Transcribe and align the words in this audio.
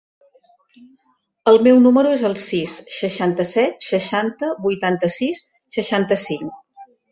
El 1.51 1.59
meu 1.67 1.81
número 1.83 2.13
es 2.17 2.23
el 2.31 2.35
sis, 2.45 2.79
seixanta-set, 2.97 3.87
seixanta, 3.91 4.51
vuitanta-sis, 4.67 5.45
seixanta-cinc. 5.81 6.61